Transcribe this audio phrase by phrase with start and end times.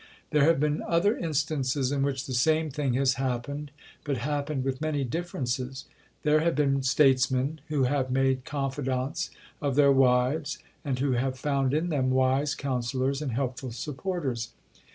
[0.31, 3.69] There have been other instances in which the same thing has happened,
[4.03, 5.85] but happened with many differences.
[6.23, 9.29] There have been statesmen who have made confidantes
[9.61, 14.49] of their wives, and who have found in them wise counsellors and helpful supporters.